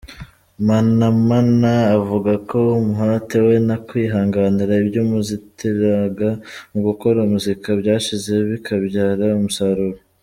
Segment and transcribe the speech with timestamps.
[0.67, 6.29] Manamana avuga ko umuhate we no kwihanganira ibyamuzitiraga
[6.71, 9.99] mu gukora muzika byashyize bikabyara umusaruro.